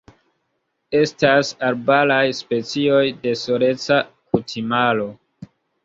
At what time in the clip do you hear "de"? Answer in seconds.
3.21-3.37